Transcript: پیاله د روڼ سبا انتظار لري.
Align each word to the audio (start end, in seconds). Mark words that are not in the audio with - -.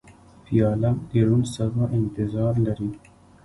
پیاله 0.45 0.91
د 1.09 1.11
روڼ 1.27 1.41
سبا 1.53 1.85
انتظار 1.97 2.53
لري. 2.65 2.89